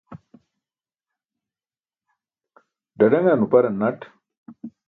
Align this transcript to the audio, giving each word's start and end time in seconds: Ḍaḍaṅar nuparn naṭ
Ḍaḍaṅar 2.99 3.35
nuparn 3.37 3.67
naṭ 3.79 3.99